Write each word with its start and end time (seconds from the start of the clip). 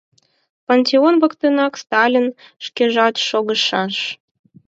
Пантеон 0.65 1.15
воктенак 1.21 1.73
Сталин 1.83 2.27
шкежат 2.65 3.15
шогышаш. 3.27 3.95